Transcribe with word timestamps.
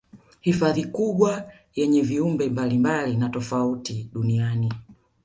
Hifadhi 0.41 0.85
kubwa 0.85 1.51
yenye 1.75 2.01
viumbe 2.01 2.49
mbalimbali 2.49 3.17
na 3.17 3.29
tofauti 3.29 4.09
duniani 4.13 4.73